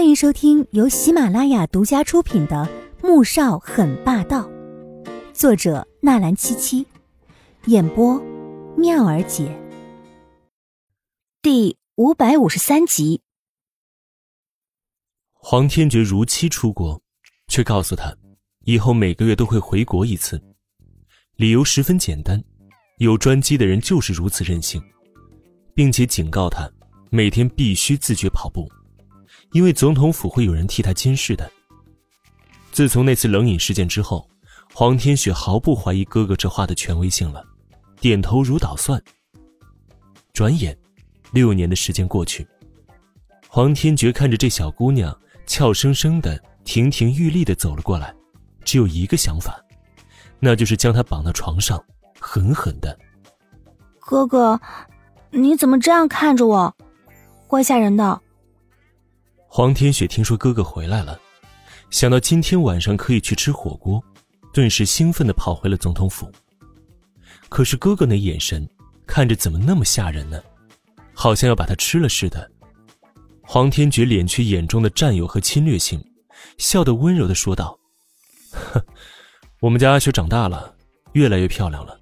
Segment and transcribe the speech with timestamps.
[0.00, 2.66] 欢迎收听由喜马拉雅独家出品的
[3.06, 4.48] 《穆少很霸道》，
[5.34, 6.86] 作者纳兰七七，
[7.66, 8.18] 演播
[8.78, 9.54] 妙儿姐。
[11.42, 13.20] 第五百五十三集。
[15.34, 16.98] 黄天觉如期出国，
[17.48, 18.16] 却告诉他，
[18.64, 20.42] 以后每个月都会回国一次。
[21.36, 22.42] 理由十分简单，
[22.96, 24.82] 有专机的人就是如此任性，
[25.74, 26.66] 并且警告他，
[27.10, 28.66] 每天必须自觉跑步。
[29.52, 31.50] 因为总统府会有人替他监视的。
[32.72, 34.28] 自从那次冷饮事件之后，
[34.72, 37.44] 黄天雪毫不怀疑哥哥这话的权威性了，
[38.00, 39.02] 点头如捣蒜。
[40.32, 40.76] 转眼，
[41.32, 42.46] 六年的时间过去，
[43.48, 45.14] 黄天觉看着这小姑娘
[45.46, 48.14] 俏生生的、亭亭玉立的走了过来，
[48.64, 49.60] 只有一个想法，
[50.38, 51.84] 那就是将她绑到床上，
[52.20, 52.96] 狠狠的。
[53.98, 54.60] 哥哥，
[55.30, 56.74] 你怎么这样看着我？
[57.48, 58.20] 怪吓人的。
[59.52, 61.20] 黄天雪听说哥哥回来了，
[61.90, 64.00] 想到今天晚上可以去吃火锅，
[64.52, 66.30] 顿时兴奋的跑回了总统府。
[67.48, 68.66] 可是哥哥那眼神，
[69.08, 70.40] 看着怎么那么吓人呢？
[71.12, 72.48] 好像要把他吃了似的。
[73.42, 76.00] 黄天觉敛去眼中的占有和侵略性，
[76.56, 77.76] 笑得温柔的说道
[78.54, 78.86] ：“呵，
[79.58, 80.72] 我们家阿雪长大了，
[81.14, 81.98] 越来越漂亮了，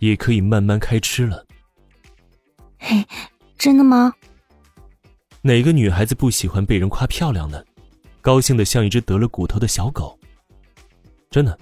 [0.00, 1.46] 也可以慢慢开吃了。”
[2.76, 3.06] 嘿，
[3.56, 4.12] 真的吗？
[5.46, 7.62] 哪个女孩子不喜欢被人夸漂亮呢？
[8.20, 10.18] 高兴的像一只得了骨头的小狗。
[11.30, 11.56] 真的，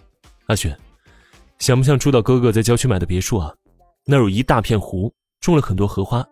[0.47, 0.75] 阿雪，
[1.59, 3.55] 想不想住到哥哥在郊区买的别墅啊？
[4.07, 6.27] 那有一大片湖，种了很多荷花，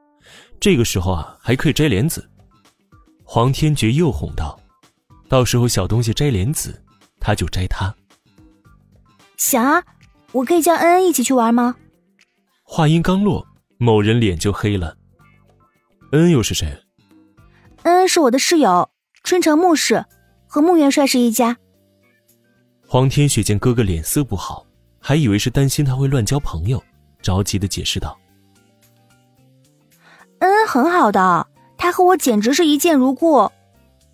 [0.58, 2.26] 这个时候啊还可以摘莲子。
[3.22, 4.58] 黄天觉又哄道
[5.28, 6.82] ：“到时候小东西摘莲子，
[7.20, 7.94] 他就摘它。”
[9.36, 9.84] 想啊，
[10.32, 11.76] 我可以叫恩恩一起去玩吗？
[12.62, 14.96] 话音刚落，某人脸就黑了。
[16.12, 16.74] 恩恩又是谁？
[17.84, 18.88] 恩恩是我的室友，
[19.24, 20.04] 春城穆氏，
[20.46, 21.56] 和穆元帅是一家。
[22.86, 24.64] 黄天雪见哥哥脸色不好，
[25.00, 26.82] 还以为是担心他会乱交朋友，
[27.22, 28.16] 着急的解释道
[30.38, 33.50] ：“恩恩很好的，他和我简直是一见如故，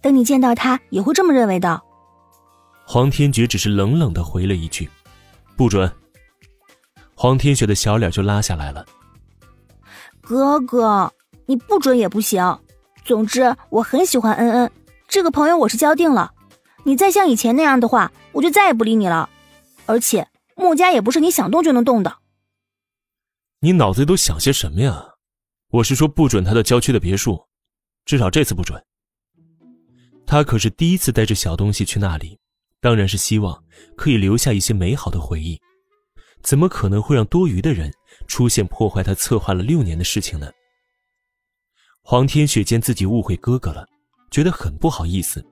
[0.00, 1.82] 等你见到他也会这么认为的。”
[2.86, 4.88] 黄天觉只是冷冷的回了一句
[5.56, 5.92] ：“不准。”
[7.14, 8.86] 黄天雪的小脸就拉下来了。
[10.22, 11.12] 哥哥，
[11.46, 12.58] 你不准也不行。
[13.08, 14.70] 总之，我很喜欢恩恩
[15.08, 16.34] 这个朋友，我是交定了。
[16.84, 19.30] 你再像以前那样的话，我就再也不理你了。
[19.86, 22.18] 而且，穆家也不是你想动就能动的。
[23.60, 25.02] 你脑子里都想些什么呀？
[25.70, 27.46] 我是说不准他到郊区的别墅，
[28.04, 28.78] 至少这次不准。
[30.26, 32.38] 他可是第一次带着小东西去那里，
[32.78, 33.64] 当然是希望
[33.96, 35.58] 可以留下一些美好的回忆。
[36.42, 37.90] 怎么可能会让多余的人
[38.26, 40.50] 出现破坏他策划了六年的事情呢？
[42.10, 43.86] 黄天雪见自己误会哥哥了，
[44.30, 45.44] 觉得很不好意思，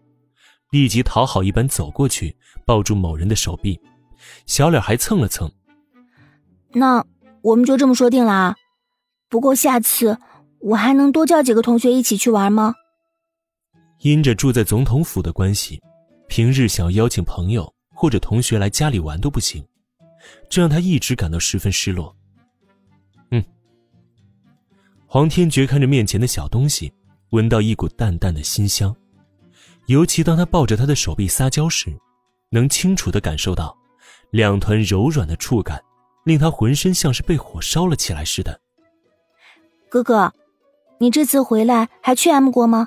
[0.70, 2.34] 立即讨好一般走过去，
[2.64, 3.78] 抱住某人的手臂，
[4.46, 5.52] 小脸还蹭了蹭。
[6.72, 7.04] 那
[7.42, 8.56] 我们就这么说定了啊！
[9.28, 10.16] 不过下次
[10.60, 12.74] 我还能多叫几个同学一起去玩吗？
[14.00, 15.78] 因着住在总统府的关系，
[16.26, 19.62] 平日想要邀请朋友或者同学来家里玩都不行，
[20.48, 22.16] 这让他一直感到十分失落。
[25.16, 26.92] 黄天觉看着面前的小东西，
[27.30, 28.94] 闻到一股淡淡的馨香，
[29.86, 31.90] 尤其当他抱着他的手臂撒娇时，
[32.50, 33.74] 能清楚的感受到
[34.30, 35.82] 两团柔软的触感，
[36.26, 38.60] 令他浑身像是被火烧了起来似的。
[39.88, 40.30] 哥哥，
[41.00, 42.86] 你这次回来还去 M 国吗？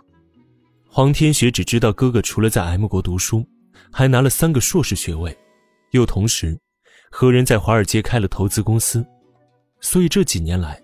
[0.87, 3.43] 黄天学只知道哥哥除了在 M 国读书，
[3.91, 5.35] 还拿了三个硕士学位，
[5.93, 6.55] 又同时
[7.09, 9.03] 和人在华尔街开了投资公司，
[9.81, 10.79] 所以这几年来。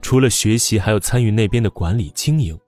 [0.00, 2.58] 除了学习，还要参与那边的管理经营。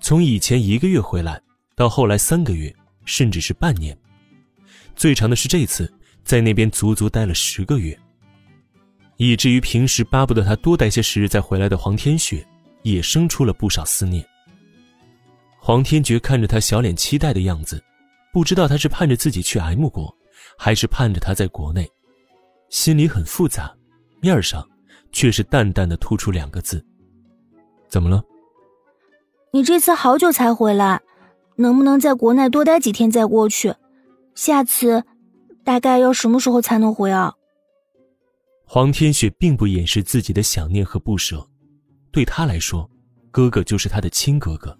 [0.00, 1.40] 从以前一个月回来，
[1.74, 2.74] 到后来三个月，
[3.04, 3.96] 甚至是半年，
[4.94, 5.92] 最长的是这次
[6.24, 7.98] 在那边足足待了十个月。
[9.18, 12.46] 以至于平时巴不得他多待些时日再回来的黄天雪，
[12.82, 14.26] 也生出了不少思念。
[15.58, 17.82] 黄天觉看着他小脸期待的样子，
[18.32, 20.14] 不知道他是盼着自己去 M 国，
[20.58, 21.88] 还是盼着他在国内，
[22.68, 23.74] 心里很复杂，
[24.20, 24.66] 面上。
[25.16, 26.84] 却是淡淡的吐出两个字
[27.88, 28.22] ：“怎么了？”
[29.50, 31.00] 你这次好久才回来，
[31.56, 33.74] 能不能在国内多待几天再过去？
[34.34, 35.04] 下次
[35.64, 37.32] 大概要什么时候才能回啊？
[38.66, 41.48] 黄天雪并不掩饰自己的想念和不舍，
[42.12, 42.86] 对他来说，
[43.30, 44.78] 哥哥就是他的亲哥哥。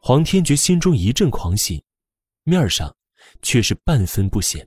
[0.00, 1.84] 黄天觉心中一阵狂喜，
[2.42, 2.92] 面上
[3.42, 4.66] 却是半分不显。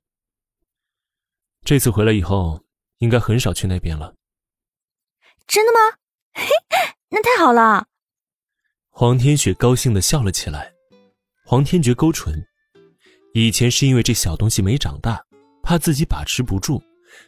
[1.65, 2.61] 这次回来以后，
[2.99, 4.15] 应该很少去那边了。
[5.47, 5.97] 真的吗？
[6.33, 6.45] 嘿，
[7.09, 7.87] 那太好了！
[8.89, 10.73] 黄天雪高兴的笑了起来。
[11.45, 12.33] 黄天觉勾唇，
[13.33, 15.23] 以前是因为这小东西没长大，
[15.61, 16.81] 怕自己把持不住，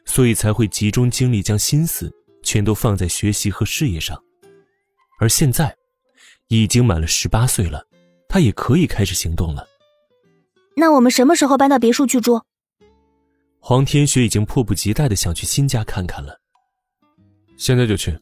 [0.05, 4.23] 所以才会集中精力将心思全都放在学习和事业上。
[5.19, 5.75] 而现在，
[6.47, 7.85] 已经满了十八岁了，
[8.29, 9.67] 他也可以开始行动了。
[10.77, 12.41] 那我们什么时候搬到别墅去住？
[13.59, 16.39] 黄天雪已经迫不及待的想去新家看看了。
[17.57, 18.17] 现在就去。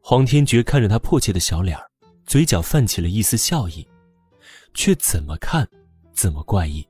[0.00, 1.76] 黄天觉看着他迫切的小脸
[2.24, 3.86] 嘴角泛起了一丝笑意，
[4.74, 5.68] 却怎么看，
[6.12, 6.86] 怎么怪异。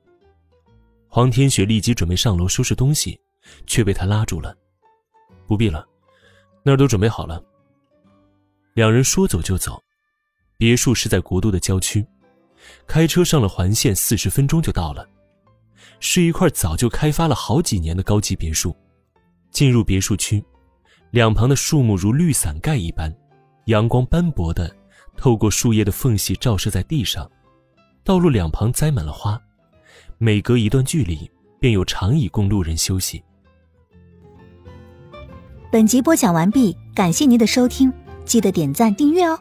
[1.07, 3.19] 黄天雪立即准备上楼收拾东西，
[3.65, 4.55] 却被他拉住了。
[5.47, 5.87] 不必了，
[6.63, 7.43] 那儿都准备好了。
[8.73, 9.81] 两人说走就走，
[10.57, 12.05] 别墅是在国都的郊区，
[12.85, 15.07] 开车上了环线，四十分钟就到了。
[15.99, 18.75] 是一块早就开发了好几年的高级别墅。
[19.49, 20.43] 进入别墅区，
[21.11, 23.11] 两旁的树木如绿伞盖一般，
[23.65, 24.69] 阳光斑驳的
[25.15, 27.29] 透过树叶的缝隙照射在地上。
[28.03, 29.41] 道路两旁栽满了花，
[30.17, 33.23] 每隔一段距离便有长椅供路人休息。
[35.71, 37.91] 本集播讲完毕，感谢您的收听。
[38.23, 39.39] 记得点赞订阅哦。